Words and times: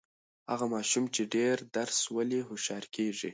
هغه 0.51 0.65
ماشوم 0.73 1.05
چې 1.15 1.21
ډېر 1.35 1.55
درس 1.75 1.97
لولي، 2.13 2.39
هوښیار 2.47 2.85
کیږي. 2.95 3.29